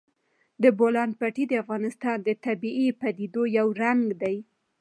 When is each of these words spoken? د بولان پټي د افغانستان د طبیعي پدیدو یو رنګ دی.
د 0.63 0.65
بولان 0.79 1.09
پټي 1.19 1.43
د 1.49 1.53
افغانستان 1.63 2.17
د 2.23 2.29
طبیعي 2.45 2.87
پدیدو 3.01 3.43
یو 3.57 3.67
رنګ 3.81 4.03
دی. 4.21 4.37